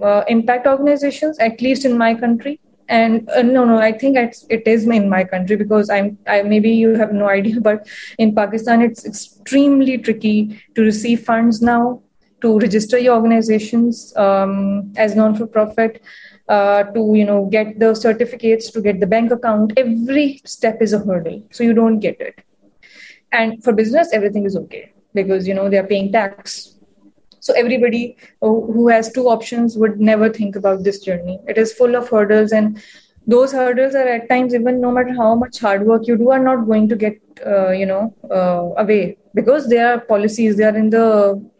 uh, 0.00 0.24
impact 0.28 0.66
organizations 0.66 1.38
at 1.38 1.60
least 1.60 1.84
in 1.84 1.98
my 1.98 2.14
country. 2.14 2.60
And 2.88 3.28
uh, 3.30 3.42
no 3.42 3.64
no 3.64 3.78
i 3.78 3.92
think 3.92 4.16
it's, 4.16 4.44
it 4.50 4.66
is 4.66 4.86
in 4.86 5.08
my 5.08 5.24
country 5.24 5.56
because 5.56 5.88
i'm 5.88 6.18
I, 6.26 6.42
maybe 6.42 6.70
you 6.70 6.94
have 6.96 7.12
no 7.12 7.28
idea 7.34 7.60
but 7.60 7.86
in 8.18 8.34
pakistan 8.34 8.82
it's 8.82 9.06
extremely 9.06 9.96
tricky 9.98 10.60
to 10.74 10.82
receive 10.82 11.24
funds 11.24 11.62
now 11.62 12.02
to 12.42 12.58
register 12.58 12.98
your 12.98 13.14
organizations 13.14 14.14
um, 14.16 14.92
as 14.96 15.14
non-for-profit, 15.16 16.02
uh, 16.48 16.82
to 16.94 17.14
you 17.14 17.24
know 17.24 17.46
get 17.46 17.78
the 17.78 17.94
certificates, 17.94 18.70
to 18.70 18.80
get 18.80 19.00
the 19.00 19.06
bank 19.06 19.32
account. 19.32 19.72
Every 19.76 20.40
step 20.44 20.82
is 20.82 20.92
a 20.92 20.98
hurdle, 20.98 21.42
so 21.50 21.64
you 21.64 21.72
don't 21.72 22.00
get 22.00 22.20
it. 22.20 22.44
And 23.32 23.62
for 23.64 23.72
business, 23.72 24.12
everything 24.12 24.44
is 24.44 24.56
okay 24.56 24.92
because 25.14 25.48
you 25.48 25.54
know 25.54 25.68
they 25.68 25.78
are 25.78 25.86
paying 25.86 26.12
tax. 26.12 26.76
So 27.40 27.52
everybody 27.54 28.16
who 28.40 28.88
has 28.88 29.10
two 29.10 29.28
options 29.28 29.76
would 29.76 30.00
never 30.00 30.28
think 30.28 30.54
about 30.54 30.84
this 30.84 31.00
journey. 31.00 31.40
It 31.48 31.58
is 31.58 31.72
full 31.72 31.96
of 31.96 32.08
hurdles 32.08 32.52
and 32.52 32.80
those 33.26 33.52
hurdles 33.52 33.94
are 33.94 34.06
at 34.06 34.28
times 34.28 34.54
even 34.54 34.80
no 34.80 34.90
matter 34.90 35.14
how 35.14 35.34
much 35.34 35.58
hard 35.60 35.86
work 35.86 36.06
you 36.06 36.16
do 36.16 36.30
are 36.30 36.42
not 36.42 36.66
going 36.66 36.88
to 36.88 36.96
get 36.96 37.20
uh, 37.46 37.70
you 37.70 37.86
know 37.86 38.14
uh, 38.30 38.80
away 38.82 39.16
because 39.34 39.68
there 39.68 39.92
are 39.92 40.00
policies 40.00 40.56
they 40.56 40.64
are 40.64 40.76
in 40.76 40.90
the 40.90 41.50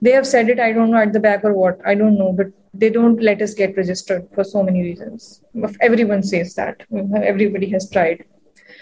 they 0.00 0.12
have 0.12 0.26
said 0.26 0.48
it 0.48 0.60
i 0.60 0.72
don't 0.72 0.90
know 0.90 0.98
at 0.98 1.12
the 1.12 1.20
back 1.20 1.44
or 1.44 1.54
what 1.54 1.80
i 1.86 1.94
don't 1.94 2.18
know 2.18 2.32
but 2.32 2.46
they 2.74 2.90
don't 2.90 3.20
let 3.20 3.42
us 3.42 3.54
get 3.54 3.76
registered 3.76 4.26
for 4.34 4.44
so 4.44 4.62
many 4.62 4.82
reasons. 4.82 5.42
Everyone 5.80 6.22
says 6.22 6.54
that 6.54 6.82
everybody 7.22 7.68
has 7.70 7.90
tried. 7.90 8.24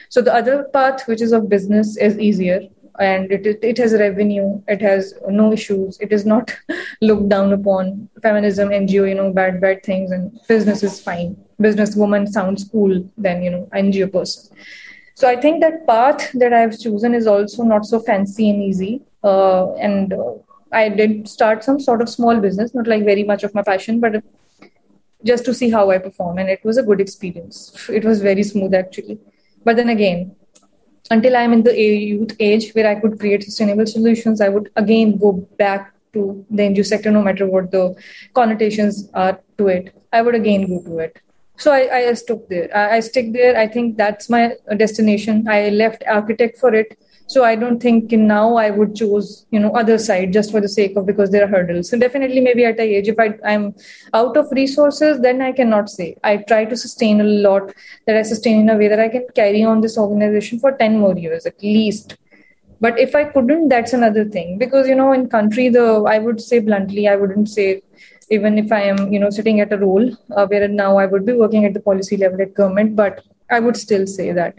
So 0.08 0.22
the 0.22 0.34
other 0.34 0.64
path 0.72 1.06
which 1.06 1.20
is 1.20 1.32
of 1.32 1.48
business 1.48 1.96
is 1.96 2.19
easier 2.19 2.60
and 2.98 3.31
it, 3.32 3.46
it, 3.62 3.78
has 3.78 3.94
revenue 3.94 4.60
it 4.69 4.82
has 4.82 5.14
no 5.28 5.52
issues 5.52 5.96
it 6.00 6.12
is 6.12 6.26
not 6.26 6.54
looked 7.00 7.28
down 7.28 7.52
upon. 7.52 8.08
Feminism 8.22 8.69
ngo 8.69 9.08
you 9.08 9.14
know 9.14 9.32
bad 9.32 9.60
bad 9.60 9.82
things 9.82 10.10
and 10.10 10.38
business 10.48 10.82
is 10.82 11.00
fine. 11.00 11.37
Businesswoman 11.60 12.28
sounds 12.28 12.64
cool 12.64 13.08
than 13.16 13.42
you 13.42 13.50
know 13.50 13.69
ngo 13.75 14.12
person. 14.12 14.56
So 15.14 15.28
i 15.28 15.37
think 15.37 15.60
that 15.60 15.87
path 15.87 16.31
that 16.34 16.52
i've 16.52 16.78
chosen 16.78 17.14
is 17.14 17.26
also 17.26 17.62
not 17.62 17.84
so 17.84 18.00
fancy 18.00 18.48
and 18.50 18.62
easy 18.62 19.02
uh, 19.22 19.75
and 19.75 20.14
uh, 20.14 20.32
I 20.72 20.88
did 20.88 21.28
start 21.28 21.64
some 21.64 21.81
sort 21.81 22.00
of 22.02 22.08
small 22.08 22.40
business, 22.40 22.75
not 22.75 22.87
like 22.87 23.05
very 23.05 23.25
much 23.25 23.44
of 23.44 23.55
my 23.55 23.62
passion, 23.62 24.00
but 24.00 24.22
just 25.25 25.44
to 25.44 25.55
see 25.55 25.70
how 25.70 25.90
I 25.90 25.99
perform. 25.99 26.38
And 26.38 26.49
it 26.49 26.64
was 26.64 26.78
a 26.78 26.82
good 26.82 27.00
experience. 27.00 27.88
It 27.88 28.05
was 28.05 28.20
very 28.20 28.43
smooth 28.43 28.75
actually. 28.75 29.19
But 29.64 29.76
then 29.76 29.88
again, 29.90 30.34
until 31.11 31.37
I'm 31.37 31.52
in 31.52 31.62
the 31.62 31.76
youth 31.76 32.37
age 32.38 32.72
where 32.72 32.88
I 32.88 32.94
could 32.94 33.19
create 33.19 33.43
sustainable 33.43 33.87
solutions, 33.87 34.40
I 34.40 34.49
would 34.49 34.70
again 34.76 35.19
go 35.19 35.32
back 35.58 35.93
to 36.12 36.44
the 36.50 36.62
NGO 36.62 36.87
sector, 36.87 37.11
no 37.11 37.23
matter 37.23 37.46
what 37.46 37.70
the 37.70 37.94
connotations 38.34 39.08
are 39.14 39.40
to 39.58 39.69
it. 39.69 39.94
I 40.12 40.23
would 40.23 40.34
again 40.34 40.69
go 40.69 40.82
to 40.82 40.99
it. 41.00 41.20
So 41.56 41.73
I, 41.73 42.08
I 42.08 42.14
stuck 42.14 42.49
there. 42.49 42.75
I, 42.75 42.96
I 42.96 43.00
stick 43.00 43.32
there. 43.32 43.56
I 43.56 43.66
think 43.69 43.96
that's 43.96 44.31
my 44.31 44.56
destination. 44.76 45.46
I 45.49 45.68
left 45.68 46.04
architect 46.06 46.59
for 46.59 46.75
it 46.75 46.99
so 47.32 47.44
i 47.49 47.54
don't 47.62 47.80
think 47.87 48.12
now 48.12 48.56
i 48.60 48.68
would 48.76 48.94
choose 49.00 49.28
you 49.54 49.60
know 49.64 49.70
other 49.80 49.96
side 50.06 50.32
just 50.37 50.50
for 50.54 50.60
the 50.64 50.70
sake 50.76 50.96
of 50.96 51.06
because 51.06 51.30
there 51.30 51.44
are 51.44 51.52
hurdles. 51.54 51.88
So 51.90 51.99
definitely 51.99 52.40
maybe 52.40 52.64
at 52.64 52.80
a 52.80 52.82
age 52.82 53.08
if 53.08 53.18
I, 53.18 53.28
i'm 53.44 53.75
out 54.14 54.37
of 54.37 54.49
resources 54.50 55.20
then 55.20 55.40
i 55.40 55.52
cannot 55.52 55.88
say. 55.88 56.16
I 56.25 56.38
try 56.38 56.64
to 56.64 56.76
sustain 56.76 57.20
a 57.20 57.25
lot 57.25 57.72
that 58.06 58.16
i 58.16 58.22
sustain 58.22 58.60
in 58.60 58.70
a 58.70 58.76
way 58.76 58.88
that 58.88 59.00
i 59.00 59.08
can 59.08 59.26
carry 59.34 59.62
on 59.62 59.80
this 59.80 59.96
organization 59.96 60.58
for 60.58 60.72
10 60.72 60.99
more 60.99 61.16
years 61.16 61.46
at 61.46 61.62
least. 61.62 62.16
But 62.80 62.99
if 62.99 63.14
i 63.14 63.25
couldn't 63.25 63.68
that's 63.68 63.92
another 63.92 64.25
thing. 64.25 64.58
Because 64.58 64.88
you 64.88 64.96
know 64.96 65.12
in 65.12 65.28
country 65.28 65.68
the 65.68 65.87
i 66.14 66.18
would 66.18 66.40
say 66.40 66.58
bluntly 66.58 67.06
i 67.08 67.14
wouldn't 67.14 67.49
say 67.49 67.82
even 68.30 68.58
if 68.58 68.72
i 68.72 68.80
am 68.80 69.12
you 69.12 69.20
know 69.20 69.30
sitting 69.30 69.60
at 69.60 69.72
a 69.72 69.78
role 69.78 70.10
uh, 70.37 70.46
where 70.46 70.66
now 70.66 70.96
i 70.96 71.06
would 71.06 71.25
be 71.30 71.32
working 71.44 71.64
at 71.64 71.75
the 71.75 71.84
policy 71.90 72.16
level 72.16 72.42
at 72.46 72.54
government 72.54 72.96
but 72.96 73.22
i 73.50 73.60
would 73.60 73.76
still 73.76 74.06
say 74.06 74.32
that 74.32 74.58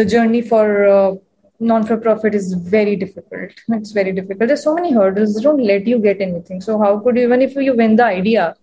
the 0.00 0.04
journey 0.04 0.42
for 0.42 0.86
uh, 0.86 1.14
non 1.60 1.84
for 1.84 1.96
profit 1.96 2.34
is 2.34 2.54
very 2.54 2.96
difficult. 2.96 3.50
It's 3.68 3.92
very 3.92 4.12
difficult. 4.12 4.48
There's 4.48 4.62
so 4.62 4.74
many 4.74 4.92
hurdles. 4.92 5.34
They 5.34 5.42
don't 5.42 5.62
let 5.62 5.86
you 5.86 5.98
get 5.98 6.20
anything. 6.20 6.60
So 6.60 6.78
how 6.78 6.98
could 7.00 7.16
you, 7.16 7.24
even 7.24 7.42
if 7.42 7.54
you 7.54 7.74
win 7.74 7.96
the 7.96 8.04
idea, 8.04 8.54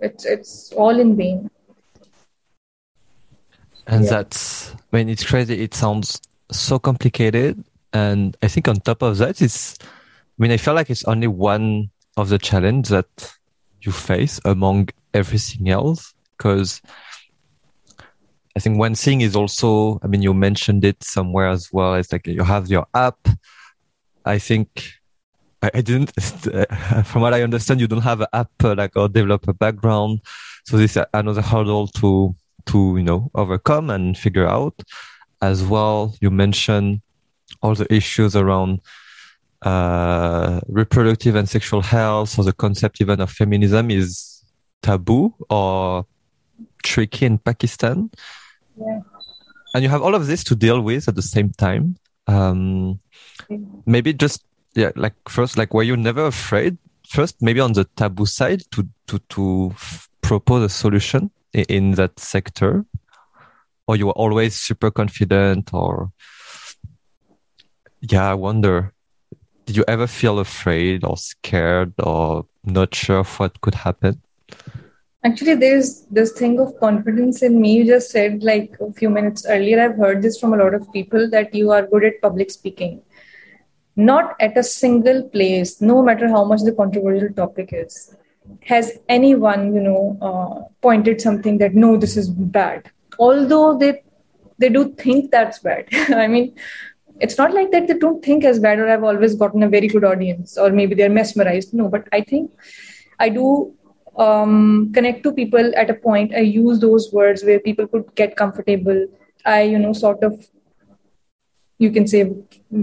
it's 0.00 0.24
it's 0.24 0.72
all 0.72 0.98
in 0.98 1.16
vain. 1.16 1.50
And 3.86 4.04
yeah. 4.04 4.10
that's 4.10 4.74
when 4.90 5.08
it's 5.08 5.24
crazy. 5.24 5.62
It 5.62 5.74
sounds 5.74 6.20
so 6.50 6.78
complicated, 6.78 7.62
and 7.92 8.36
I 8.42 8.48
think 8.48 8.68
on 8.68 8.76
top 8.76 9.02
of 9.02 9.18
that, 9.18 9.42
it's. 9.42 9.78
I 9.80 10.42
mean, 10.42 10.50
I 10.50 10.56
feel 10.56 10.74
like 10.74 10.90
it's 10.90 11.04
only 11.04 11.28
one 11.28 11.90
of 12.16 12.28
the 12.28 12.38
challenge 12.38 12.88
that 12.88 13.36
you 13.82 13.92
face 13.92 14.40
among 14.44 14.88
everything 15.12 15.68
else, 15.68 16.12
because 16.36 16.80
I 18.56 18.60
think 18.60 18.78
one 18.78 18.94
thing 18.94 19.20
is 19.20 19.34
also, 19.34 19.98
I 20.02 20.06
mean, 20.06 20.22
you 20.22 20.32
mentioned 20.32 20.84
it 20.84 21.02
somewhere 21.02 21.48
as 21.48 21.72
well. 21.72 21.94
It's 21.94 22.12
like 22.12 22.26
you 22.26 22.44
have 22.44 22.68
your 22.68 22.86
app. 22.94 23.18
I 24.24 24.38
think 24.38 24.92
I, 25.60 25.70
I 25.74 25.80
didn't, 25.80 26.12
from 27.04 27.22
what 27.22 27.34
I 27.34 27.42
understand, 27.42 27.80
you 27.80 27.88
don't 27.88 28.02
have 28.02 28.20
an 28.20 28.28
app 28.32 28.50
uh, 28.62 28.74
like 28.76 28.96
or 28.96 29.08
developer 29.08 29.52
background. 29.52 30.20
So 30.66 30.76
this 30.76 30.96
is 30.96 31.04
another 31.12 31.42
hurdle 31.42 31.88
to, 31.88 32.34
to, 32.66 32.96
you 32.96 33.02
know, 33.02 33.30
overcome 33.34 33.90
and 33.90 34.16
figure 34.16 34.46
out 34.46 34.80
as 35.42 35.64
well. 35.64 36.14
You 36.20 36.30
mentioned 36.30 37.02
all 37.60 37.74
the 37.74 37.92
issues 37.92 38.36
around 38.36 38.80
uh, 39.62 40.60
reproductive 40.68 41.34
and 41.34 41.48
sexual 41.48 41.80
health 41.80 42.38
or 42.38 42.44
the 42.44 42.52
concept 42.52 43.00
even 43.00 43.20
of 43.20 43.30
feminism 43.30 43.90
is 43.90 44.44
taboo 44.82 45.34
or 45.50 46.06
tricky 46.82 47.26
in 47.26 47.38
Pakistan. 47.38 48.10
Yeah. 48.76 49.00
And 49.74 49.82
you 49.82 49.88
have 49.88 50.02
all 50.02 50.14
of 50.14 50.26
this 50.26 50.44
to 50.44 50.54
deal 50.54 50.80
with 50.80 51.08
at 51.08 51.14
the 51.14 51.22
same 51.22 51.50
time. 51.50 51.96
Um, 52.26 53.00
maybe 53.86 54.12
just 54.12 54.44
yeah, 54.74 54.90
like 54.96 55.14
first, 55.28 55.56
like 55.56 55.74
were 55.74 55.82
you 55.82 55.96
never 55.96 56.26
afraid? 56.26 56.78
First, 57.08 57.40
maybe 57.40 57.60
on 57.60 57.72
the 57.72 57.84
taboo 57.96 58.26
side, 58.26 58.62
to 58.72 58.88
to 59.08 59.18
to 59.30 59.70
f- 59.72 60.08
propose 60.22 60.64
a 60.64 60.68
solution 60.68 61.30
in, 61.52 61.64
in 61.68 61.90
that 61.92 62.18
sector, 62.18 62.84
or 63.86 63.96
you 63.96 64.06
were 64.06 64.12
always 64.12 64.54
super 64.54 64.90
confident, 64.90 65.72
or 65.72 66.12
yeah, 68.00 68.30
I 68.30 68.34
wonder. 68.34 68.92
Did 69.66 69.76
you 69.76 69.84
ever 69.88 70.06
feel 70.06 70.40
afraid 70.40 71.04
or 71.04 71.16
scared 71.16 71.94
or 71.98 72.44
not 72.64 72.94
sure 72.94 73.20
of 73.20 73.38
what 73.38 73.60
could 73.62 73.74
happen? 73.74 74.20
Actually, 75.24 75.54
there's 75.54 76.02
this 76.10 76.32
thing 76.32 76.60
of 76.60 76.78
confidence 76.78 77.42
in 77.42 77.58
me. 77.58 77.78
You 77.78 77.86
just 77.86 78.10
said 78.10 78.42
like 78.42 78.76
a 78.80 78.92
few 78.92 79.08
minutes 79.08 79.46
earlier, 79.48 79.80
I've 79.82 79.96
heard 79.96 80.20
this 80.20 80.38
from 80.38 80.52
a 80.52 80.58
lot 80.58 80.74
of 80.74 80.92
people 80.92 81.30
that 81.30 81.54
you 81.54 81.70
are 81.70 81.86
good 81.86 82.04
at 82.04 82.20
public 82.20 82.50
speaking. 82.50 83.00
Not 83.96 84.36
at 84.38 84.58
a 84.58 84.62
single 84.62 85.22
place, 85.30 85.80
no 85.80 86.02
matter 86.02 86.28
how 86.28 86.44
much 86.44 86.60
the 86.62 86.72
controversial 86.72 87.32
topic 87.32 87.70
is, 87.72 88.14
has 88.66 88.98
anyone, 89.08 89.74
you 89.74 89.80
know, 89.80 90.18
uh, 90.20 90.68
pointed 90.82 91.20
something 91.22 91.56
that 91.58 91.74
no, 91.74 91.96
this 91.96 92.16
is 92.18 92.28
bad. 92.28 92.90
Although 93.18 93.78
they 93.78 94.02
they 94.58 94.68
do 94.68 94.92
think 94.94 95.30
that's 95.30 95.58
bad. 95.60 95.88
I 95.92 96.26
mean, 96.26 96.54
it's 97.20 97.38
not 97.38 97.54
like 97.54 97.70
that 97.70 97.86
they 97.86 97.94
don't 97.94 98.22
think 98.22 98.44
as 98.44 98.58
bad 98.58 98.78
or 98.78 98.90
I've 98.90 99.04
always 99.04 99.34
gotten 99.34 99.62
a 99.62 99.68
very 99.68 99.88
good 99.88 100.04
audience 100.04 100.58
or 100.58 100.70
maybe 100.70 100.94
they're 100.94 101.08
mesmerized. 101.08 101.72
No, 101.72 101.88
but 101.88 102.08
I 102.12 102.20
think 102.20 102.50
I 103.18 103.30
do 103.30 103.74
um, 104.16 104.92
connect 104.94 105.22
to 105.24 105.32
people 105.32 105.72
at 105.76 105.90
a 105.90 105.94
point. 105.94 106.34
I 106.34 106.40
use 106.40 106.80
those 106.80 107.12
words 107.12 107.44
where 107.44 107.58
people 107.60 107.86
could 107.86 108.14
get 108.14 108.36
comfortable. 108.36 109.06
I, 109.44 109.62
you 109.62 109.78
know, 109.78 109.92
sort 109.92 110.22
of, 110.22 110.46
you 111.78 111.90
can 111.90 112.06
say, 112.06 112.32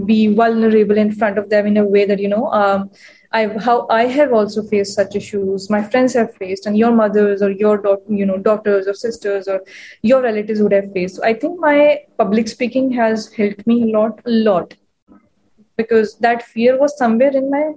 be 0.04 0.28
vulnerable 0.34 0.96
in 0.96 1.12
front 1.12 1.38
of 1.38 1.48
them 1.50 1.66
in 1.66 1.76
a 1.76 1.84
way 1.84 2.04
that, 2.04 2.18
you 2.20 2.28
know, 2.28 2.46
um, 2.52 2.90
I 3.32 3.46
how 3.58 3.86
I 3.88 4.04
have 4.06 4.32
also 4.32 4.62
faced 4.62 4.94
such 4.94 5.16
issues. 5.16 5.70
My 5.70 5.82
friends 5.82 6.12
have 6.14 6.34
faced, 6.34 6.66
and 6.66 6.76
your 6.76 6.92
mothers 6.92 7.40
or 7.42 7.50
your 7.50 7.78
da- 7.78 7.96
you 8.08 8.26
know 8.26 8.36
daughters 8.36 8.86
or 8.86 8.92
sisters 8.92 9.48
or 9.48 9.62
your 10.02 10.20
relatives 10.22 10.60
would 10.60 10.72
have 10.72 10.92
faced. 10.92 11.16
So 11.16 11.24
I 11.24 11.32
think 11.32 11.58
my 11.58 12.00
public 12.18 12.48
speaking 12.48 12.92
has 12.92 13.32
helped 13.32 13.66
me 13.66 13.82
a 13.84 13.98
lot, 13.98 14.20
a 14.26 14.30
lot, 14.30 14.74
because 15.76 16.16
that 16.18 16.42
fear 16.42 16.78
was 16.78 16.96
somewhere 16.98 17.34
in 17.34 17.50
my 17.50 17.72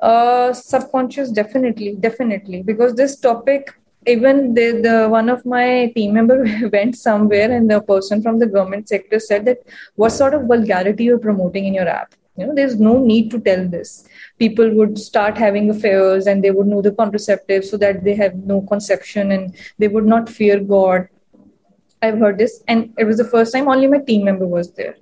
uh, 0.00 0.52
subconscious 0.52 1.30
definitely 1.30 1.96
definitely. 1.96 2.62
Because 2.62 2.94
this 2.94 3.18
topic 3.18 3.74
even 4.06 4.54
the, 4.54 4.80
the 4.82 5.08
one 5.08 5.28
of 5.28 5.44
my 5.44 5.92
team 5.96 6.14
member 6.14 6.46
went 6.72 6.96
somewhere 6.96 7.50
and 7.50 7.70
the 7.70 7.80
person 7.80 8.22
from 8.22 8.38
the 8.38 8.46
government 8.46 8.88
sector 8.88 9.18
said 9.18 9.44
that 9.44 9.58
what 9.96 10.10
sort 10.10 10.34
of 10.34 10.46
vulgarity 10.46 11.04
you're 11.04 11.18
promoting 11.18 11.66
in 11.66 11.74
your 11.74 11.88
app? 11.88 12.14
You 12.36 12.46
know 12.46 12.54
there's 12.54 12.78
no 12.78 12.98
need 12.98 13.30
to 13.30 13.40
tell 13.40 13.66
this. 13.66 14.06
People 14.38 14.70
would 14.74 14.98
start 14.98 15.38
having 15.38 15.70
affairs 15.70 16.26
and 16.26 16.44
they 16.44 16.50
would 16.50 16.66
know 16.66 16.82
the 16.82 16.90
contraceptives 16.90 17.64
so 17.64 17.78
that 17.78 18.04
they 18.04 18.14
have 18.14 18.34
no 18.34 18.60
conception 18.60 19.32
and 19.32 19.56
they 19.78 19.88
would 19.88 20.06
not 20.06 20.28
fear 20.28 20.60
god. 20.60 21.08
I've 22.02 22.18
heard 22.18 22.36
this 22.38 22.62
and 22.68 22.92
it 22.98 23.04
was 23.04 23.16
the 23.16 23.24
first 23.24 23.54
time 23.54 23.68
only 23.68 23.86
my 23.86 23.98
team 23.98 24.24
member 24.24 24.46
was 24.46 24.70
there 24.72 24.96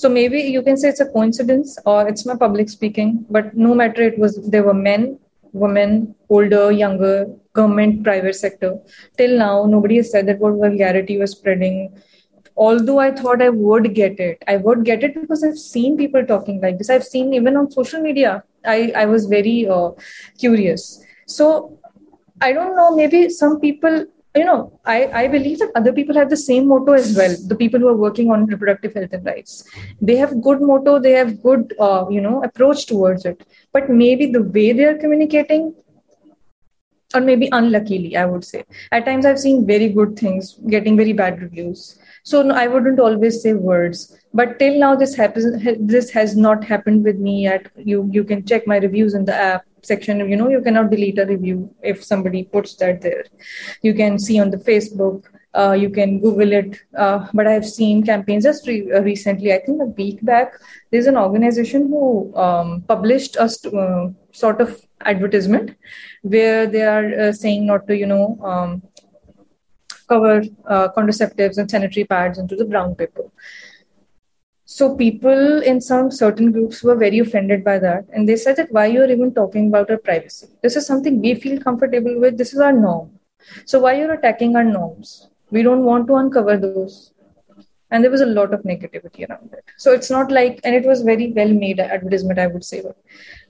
so 0.00 0.08
maybe 0.08 0.40
you 0.54 0.62
can 0.66 0.76
say 0.80 0.88
it's 0.88 1.04
a 1.04 1.10
coincidence 1.14 1.78
or 1.84 2.00
it's 2.10 2.24
my 2.30 2.36
public 2.44 2.68
speaking 2.68 3.24
but 3.36 3.56
no 3.68 3.74
matter 3.80 4.02
it 4.10 4.18
was 4.24 4.36
there 4.54 4.66
were 4.68 4.80
men 4.88 5.06
women 5.52 6.14
older 6.28 6.70
younger 6.70 7.26
government 7.52 8.04
private 8.04 8.34
sector. 8.34 8.78
Till 9.16 9.38
now 9.38 9.64
nobody 9.66 9.96
has 9.96 10.10
said 10.10 10.26
that 10.26 10.38
what 10.38 10.54
vulgarity 10.54 11.18
was 11.18 11.32
spreading. 11.32 11.96
Although 12.56 12.98
i 12.98 13.10
thought 13.18 13.40
i 13.40 13.48
would 13.48 13.94
get 13.94 14.18
it 14.18 14.42
i 14.52 14.56
would 14.56 14.84
get 14.84 15.04
it 15.08 15.18
because 15.18 15.44
i've 15.48 15.58
seen 15.58 15.96
people 15.96 16.24
talking 16.26 16.60
like 16.60 16.78
this. 16.78 16.90
I've 16.90 17.04
seen 17.04 17.34
even 17.34 17.56
on 17.56 17.70
social 17.70 18.00
media 18.00 18.42
i 18.64 18.92
i 19.02 19.04
was 19.06 19.26
very 19.26 19.68
uh, 19.68 19.90
curious. 20.38 20.86
So 21.26 21.78
i 22.40 22.52
don't 22.52 22.76
know 22.76 22.88
maybe 22.96 23.28
some 23.30 23.60
people 23.60 24.04
you 24.38 24.44
know, 24.44 24.78
I, 24.84 24.98
I 25.22 25.28
believe 25.28 25.58
that 25.58 25.72
other 25.74 25.92
people 25.92 26.14
have 26.20 26.30
the 26.30 26.36
same 26.36 26.68
motto 26.68 26.92
as 26.92 27.16
well. 27.16 27.34
The 27.46 27.56
people 27.56 27.80
who 27.80 27.88
are 27.88 27.96
working 27.96 28.30
on 28.30 28.46
reproductive 28.46 28.94
health 28.94 29.12
and 29.12 29.24
rights, 29.24 29.64
they 30.00 30.16
have 30.16 30.40
good 30.42 30.60
motto, 30.60 30.98
they 30.98 31.12
have 31.12 31.42
good, 31.42 31.74
uh, 31.78 32.06
you 32.10 32.20
know, 32.20 32.42
approach 32.42 32.86
towards 32.86 33.24
it. 33.24 33.44
But 33.72 33.90
maybe 33.90 34.26
the 34.26 34.42
way 34.42 34.72
they 34.72 34.84
are 34.84 34.98
communicating, 34.98 35.74
or 37.14 37.20
maybe 37.22 37.48
unluckily, 37.52 38.16
I 38.16 38.26
would 38.26 38.44
say, 38.44 38.64
at 38.92 39.06
times 39.06 39.24
I've 39.24 39.38
seen 39.38 39.66
very 39.66 39.88
good 39.88 40.18
things 40.18 40.54
getting 40.68 40.96
very 40.96 41.14
bad 41.14 41.40
reviews. 41.40 41.98
So 42.24 42.42
no, 42.42 42.54
I 42.54 42.66
wouldn't 42.66 43.00
always 43.00 43.42
say 43.42 43.54
words. 43.54 44.16
But 44.34 44.58
till 44.58 44.78
now, 44.78 44.94
this 44.94 45.14
happens. 45.14 45.62
This 45.80 46.10
has 46.10 46.36
not 46.36 46.64
happened 46.64 47.04
with 47.04 47.18
me 47.18 47.44
yet. 47.44 47.70
You 47.76 48.08
you 48.12 48.24
can 48.24 48.44
check 48.44 48.66
my 48.66 48.76
reviews 48.78 49.14
in 49.14 49.24
the 49.24 49.34
app 49.34 49.64
section 49.82 50.18
you 50.28 50.36
know 50.36 50.48
you 50.48 50.60
cannot 50.60 50.90
delete 50.90 51.18
a 51.18 51.26
review 51.26 51.72
if 51.82 52.04
somebody 52.04 52.42
puts 52.44 52.74
that 52.76 53.00
there 53.00 53.24
you 53.82 53.94
can 53.94 54.18
see 54.18 54.38
on 54.38 54.50
the 54.50 54.56
facebook 54.56 55.24
uh, 55.54 55.72
you 55.72 55.90
can 55.90 56.20
google 56.20 56.52
it 56.52 56.80
uh, 56.96 57.26
but 57.32 57.46
i 57.46 57.52
have 57.52 57.66
seen 57.66 58.04
campaigns 58.04 58.44
just 58.44 58.66
re- 58.66 58.90
uh, 58.92 59.00
recently 59.02 59.52
i 59.52 59.58
think 59.64 59.80
a 59.80 59.86
week 60.02 60.18
back 60.24 60.52
there's 60.90 61.06
an 61.06 61.16
organization 61.16 61.88
who 61.88 62.34
um, 62.36 62.82
published 62.88 63.36
a 63.36 63.48
st- 63.48 63.74
uh, 63.74 64.08
sort 64.32 64.60
of 64.60 64.80
advertisement 65.04 65.74
where 66.22 66.66
they 66.66 66.82
are 66.82 67.20
uh, 67.20 67.32
saying 67.32 67.66
not 67.66 67.86
to 67.86 67.96
you 67.96 68.06
know 68.06 68.38
um, 68.42 68.82
cover 70.08 70.42
uh, 70.66 70.88
contraceptives 70.96 71.58
and 71.58 71.70
sanitary 71.70 72.04
pads 72.04 72.38
into 72.38 72.56
the 72.56 72.64
brown 72.64 72.94
paper 72.94 73.24
so 74.70 74.94
people 74.94 75.62
in 75.62 75.80
some 75.80 76.10
certain 76.10 76.52
groups 76.52 76.82
were 76.82 76.94
very 76.94 77.20
offended 77.20 77.64
by 77.64 77.78
that, 77.78 78.04
and 78.12 78.28
they 78.28 78.36
said 78.36 78.56
that 78.56 78.70
why 78.70 78.84
you're 78.84 79.10
even 79.10 79.32
talking 79.32 79.68
about 79.68 79.90
our 79.90 79.96
privacy? 79.96 80.48
This 80.62 80.76
is 80.76 80.86
something 80.86 81.22
we 81.22 81.34
feel 81.36 81.58
comfortable 81.58 82.20
with. 82.20 82.36
This 82.36 82.52
is 82.52 82.60
our 82.60 82.74
norm. 82.74 83.18
So 83.64 83.80
why 83.80 83.94
you're 83.94 84.12
attacking 84.12 84.56
our 84.56 84.64
norms? 84.64 85.28
We 85.50 85.62
don't 85.62 85.84
want 85.84 86.06
to 86.08 86.16
uncover 86.16 86.58
those. 86.58 87.14
And 87.90 88.04
there 88.04 88.10
was 88.10 88.20
a 88.20 88.26
lot 88.26 88.52
of 88.52 88.62
negativity 88.64 89.26
around 89.26 89.54
it. 89.54 89.64
So 89.78 89.92
it's 89.92 90.10
not 90.10 90.30
like, 90.30 90.60
and 90.64 90.74
it 90.74 90.84
was 90.84 91.00
very 91.00 91.32
well 91.32 91.48
made 91.48 91.80
advertisement, 91.80 92.38
I 92.38 92.48
would 92.48 92.62
say. 92.62 92.82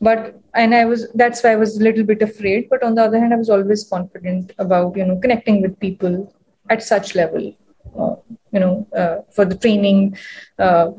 But 0.01 0.41
and 0.55 0.73
I 0.73 0.85
was 0.85 1.11
that's 1.15 1.43
why 1.43 1.51
I 1.51 1.57
was 1.57 1.79
a 1.79 1.83
little 1.83 2.05
bit 2.05 2.23
afraid. 2.23 2.69
But 2.71 2.85
on 2.85 2.95
the 2.95 3.03
other 3.03 3.19
hand, 3.19 3.35
I 3.35 3.39
was 3.39 3.51
always 3.51 3.83
confident 3.83 4.53
about 4.59 4.97
you 4.97 5.05
know 5.05 5.19
connecting 5.19 5.63
with 5.63 5.81
people 5.81 6.33
at 6.71 6.83
such 6.83 7.15
level 7.15 7.55
uh, 7.99 8.17
you 8.53 8.61
know 8.61 8.87
uh, 8.97 9.17
for 9.33 9.45
the 9.45 9.57
training 9.57 10.17
uh, 10.59 10.91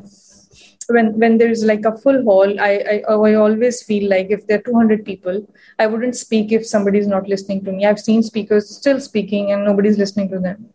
when 0.90 1.18
when 1.20 1.38
there's 1.38 1.64
like 1.64 1.86
a 1.86 1.96
full 1.98 2.22
hall 2.24 2.60
I, 2.60 2.72
I 2.94 2.96
i 3.14 3.34
always 3.36 3.82
feel 3.84 4.10
like 4.10 4.28
if 4.30 4.46
there 4.48 4.60
are 4.60 4.68
200 4.70 5.06
people 5.06 5.48
i 5.78 5.88
wouldn't 5.88 6.16
speak 6.16 6.52
if 6.52 6.66
somebody's 6.66 7.08
not 7.08 7.28
listening 7.28 7.64
to 7.66 7.72
me. 7.72 7.86
I've 7.86 8.00
seen 8.00 8.24
speakers 8.24 8.70
still 8.70 9.00
speaking 9.00 9.52
and 9.52 9.64
nobody's 9.64 9.98
listening 9.98 10.30
to 10.30 10.40
them. 10.40 10.70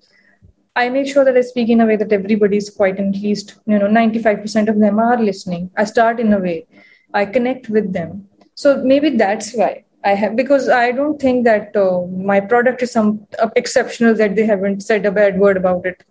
I 0.77 0.89
make 0.89 1.09
sure 1.09 1.25
that 1.25 1.37
i 1.37 1.41
speak 1.41 1.69
in 1.69 1.81
a 1.81 1.87
way 1.87 1.97
that 1.97 2.13
everybody's 2.13 2.71
quite 2.71 2.99
at 2.99 3.17
least 3.27 3.57
you 3.67 3.79
know 3.79 3.89
95% 3.89 4.69
of 4.69 4.79
them 4.81 4.99
are 4.99 5.21
listening. 5.21 5.71
I 5.77 5.85
start 5.85 6.21
in 6.21 6.33
a 6.33 6.39
way. 6.39 6.67
I 7.13 7.27
connect 7.27 7.69
with 7.69 7.93
them. 7.93 8.29
So 8.55 8.83
maybe 8.83 9.11
that's 9.11 9.53
why 9.55 9.85
I 10.05 10.15
have 10.15 10.37
because 10.37 10.69
I 10.69 10.93
don't 10.93 11.21
think 11.21 11.45
that 11.45 11.75
uh, 11.75 12.07
my 12.33 12.39
product 12.41 12.83
is 12.83 12.93
some 12.93 13.27
uh, 13.41 13.49
exceptional 13.57 14.15
that 14.15 14.37
they 14.37 14.45
haven't 14.45 14.83
said 14.83 15.07
a 15.07 15.11
bad 15.11 15.39
word 15.39 15.57
about 15.57 15.87
it. 15.87 16.05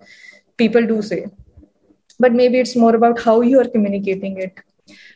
People 0.57 0.85
do 0.85 1.01
say, 1.01 1.27
but 2.19 2.33
maybe 2.33 2.59
it's 2.59 2.75
more 2.75 2.95
about 2.95 3.21
how 3.21 3.41
you 3.41 3.59
are 3.59 3.67
communicating 3.67 4.39
it. 4.39 4.59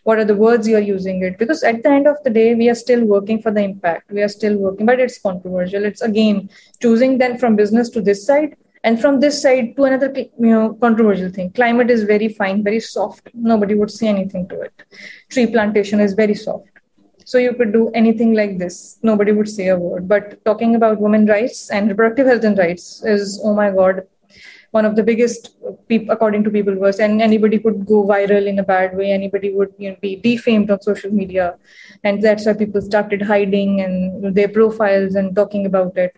What 0.03 0.19
are 0.19 0.25
the 0.25 0.35
words 0.35 0.67
you 0.67 0.77
are 0.77 0.87
using 0.91 1.23
it? 1.23 1.37
Because 1.37 1.63
at 1.63 1.83
the 1.83 1.89
end 1.89 2.07
of 2.07 2.17
the 2.23 2.29
day, 2.29 2.55
we 2.55 2.69
are 2.69 2.75
still 2.75 3.03
working 3.03 3.41
for 3.41 3.51
the 3.51 3.61
impact. 3.61 4.11
We 4.11 4.21
are 4.21 4.29
still 4.29 4.55
working, 4.57 4.85
but 4.85 4.99
it's 4.99 5.19
controversial. 5.19 5.83
It's 5.83 6.01
again 6.01 6.49
choosing 6.81 7.17
then 7.17 7.37
from 7.37 7.55
business 7.55 7.89
to 7.89 8.01
this 8.01 8.25
side 8.25 8.55
and 8.83 9.01
from 9.01 9.19
this 9.19 9.41
side 9.41 9.75
to 9.75 9.83
another 9.85 10.13
you 10.17 10.51
know 10.53 10.73
controversial 10.81 11.29
thing 11.29 11.51
climate 11.51 11.89
is 11.89 12.03
very 12.03 12.29
fine 12.29 12.63
very 12.63 12.79
soft 12.79 13.29
nobody 13.33 13.73
would 13.73 13.91
say 13.91 14.07
anything 14.07 14.47
to 14.47 14.59
it 14.61 14.83
tree 15.29 15.47
plantation 15.47 15.99
is 15.99 16.13
very 16.13 16.35
soft 16.35 16.76
so 17.31 17.37
you 17.37 17.53
could 17.53 17.73
do 17.73 17.89
anything 17.93 18.33
like 18.33 18.57
this. 18.57 18.99
Nobody 19.03 19.33
would 19.33 19.49
say 19.49 19.67
a 19.67 19.77
word. 19.77 20.07
But 20.07 20.45
talking 20.45 20.75
about 20.75 21.01
women 21.01 21.25
rights 21.25 21.69
and 21.69 21.89
reproductive 21.89 22.25
health 22.25 22.45
and 22.45 22.57
rights 22.57 23.03
is, 23.03 23.41
oh 23.43 23.53
my 23.53 23.69
God, 23.69 24.03
one 24.71 24.85
of 24.85 24.95
the 24.95 25.03
biggest, 25.03 25.57
according 26.09 26.45
to 26.45 26.49
people, 26.49 26.75
was 26.75 26.99
and 26.99 27.21
anybody 27.21 27.59
could 27.59 27.85
go 27.85 28.05
viral 28.05 28.47
in 28.47 28.59
a 28.59 28.63
bad 28.63 28.95
way. 28.95 29.11
Anybody 29.11 29.53
would 29.53 29.73
you 29.77 29.89
know, 29.89 29.97
be 30.01 30.15
defamed 30.15 30.71
on 30.71 30.81
social 30.81 31.11
media, 31.11 31.55
and 32.05 32.23
that's 32.23 32.45
why 32.45 32.53
people 32.53 32.81
started 32.81 33.21
hiding 33.21 33.81
and 33.81 34.33
their 34.33 34.47
profiles 34.47 35.15
and 35.15 35.35
talking 35.35 35.65
about 35.65 35.97
it. 35.97 36.15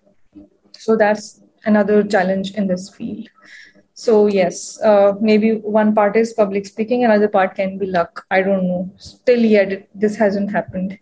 So 0.78 0.96
that's 0.96 1.42
another 1.66 2.04
challenge 2.04 2.52
in 2.54 2.68
this 2.68 2.88
field. 2.88 3.30
So 4.00 4.28
yes 4.28 4.80
uh, 4.82 5.14
maybe 5.20 5.56
one 5.80 5.94
part 5.94 6.16
is 6.16 6.32
public 6.32 6.66
speaking 6.66 7.04
another 7.04 7.28
part 7.28 7.54
can 7.56 7.78
be 7.78 7.86
luck. 7.86 8.26
I 8.32 8.42
don't 8.42 8.68
know. 8.68 8.90
Still 8.98 9.44
yet 9.44 9.88
this 9.94 10.16
hasn't 10.16 10.52
happened. 10.52 10.98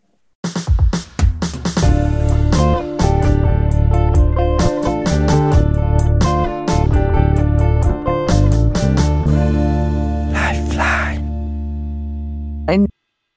And 12.69 12.89